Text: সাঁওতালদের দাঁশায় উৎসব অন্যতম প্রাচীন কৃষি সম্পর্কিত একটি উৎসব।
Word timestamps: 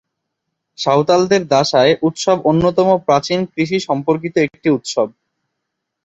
সাঁওতালদের 0.77 1.41
দাঁশায় 1.47 1.93
উৎসব 2.01 2.37
অন্যতম 2.45 2.87
প্রাচীন 3.07 3.39
কৃষি 3.53 3.77
সম্পর্কিত 3.87 4.35
একটি 4.47 4.67
উৎসব। 4.69 5.07